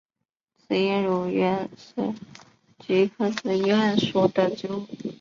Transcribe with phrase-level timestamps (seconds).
[0.67, 2.13] 紫缨乳菀是
[2.79, 4.87] 菊科紫菀属的植物。